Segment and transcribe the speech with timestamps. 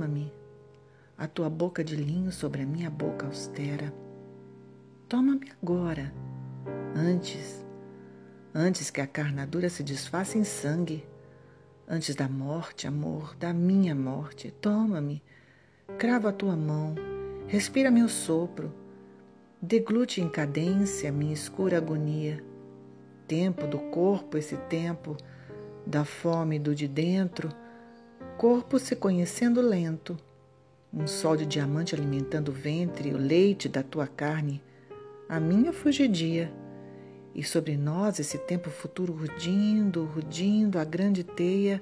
[0.00, 0.32] toma-me,
[1.18, 3.92] a tua boca de linho sobre a minha boca austera.
[5.06, 6.10] Toma-me agora,
[6.96, 7.62] antes,
[8.54, 11.06] antes que a carnadura se desfaça em sangue,
[11.86, 14.50] antes da morte, amor, da minha morte.
[14.50, 15.22] Toma-me,
[15.98, 16.94] crava a tua mão,
[17.46, 18.72] respira meu sopro,
[19.60, 22.42] deglute em cadência minha escura agonia.
[23.28, 25.14] Tempo do corpo, esse tempo
[25.86, 27.50] da fome do de dentro,
[28.40, 30.16] corpo se conhecendo lento,
[30.90, 34.62] um sol de diamante alimentando o ventre, o leite da tua carne,
[35.28, 36.50] a minha fugidia.
[37.34, 41.80] E sobre nós esse tempo futuro rudindo, rudindo a grande teia,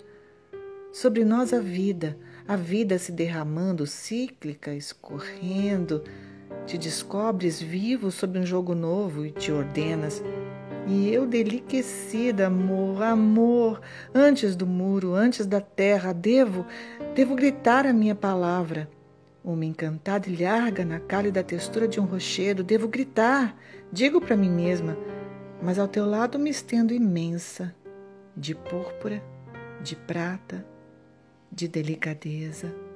[0.92, 6.02] sobre nós a vida, a vida se derramando, cíclica, escorrendo,
[6.66, 10.20] te descobres vivo sob um jogo novo e te ordenas
[10.88, 13.80] e eu, deliquecida, amor, amor,
[14.14, 16.64] antes do muro, antes da terra, devo,
[17.14, 18.88] devo gritar a minha palavra.
[19.44, 23.54] Uma encantada e larga na cálida textura de um rochedo, devo gritar,
[23.92, 24.96] digo para mim mesma,
[25.62, 27.74] mas ao teu lado me estendo imensa,
[28.34, 29.22] de púrpura,
[29.82, 30.64] de prata,
[31.52, 32.87] de delicadeza